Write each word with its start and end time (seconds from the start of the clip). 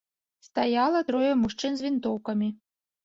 Стаяла 0.47 1.03
трое 1.11 1.29
мужчын 1.41 1.71
з 1.83 1.89
вінтоўкамі. 1.89 2.49